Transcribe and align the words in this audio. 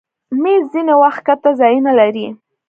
مېز 0.41 0.63
ځینې 0.73 0.93
وخت 1.01 1.21
ښکته 1.23 1.51
ځایونه 1.59 1.91
لري. 1.99 2.27